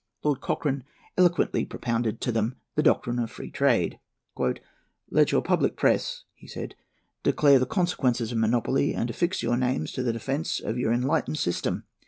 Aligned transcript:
Lord 0.23 0.41
Cochrane 0.41 0.83
eloquently 1.15 1.63
propounded 1.63 2.21
to 2.21 2.31
them 2.31 2.55
the 2.73 2.81
doctrine 2.81 3.19
of 3.19 3.29
free 3.29 3.51
trade. 3.51 3.99
"Let 5.11 5.31
your 5.31 5.43
public 5.43 5.75
press," 5.77 6.23
he 6.33 6.47
said, 6.47 6.73
"declare 7.21 7.59
the 7.59 7.67
consequences 7.67 8.31
of 8.31 8.39
monopoly, 8.39 8.95
and 8.95 9.11
affix 9.11 9.43
your 9.43 9.57
names 9.57 9.91
to 9.91 10.01
the 10.01 10.11
defence 10.13 10.59
of 10.59 10.79
your 10.79 10.91
enlightened 10.91 11.37
system. 11.37 11.83